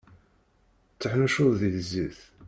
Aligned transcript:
Tteḥnuccuḍ 0.93 1.53
di 1.61 1.69
zzit. 1.87 2.19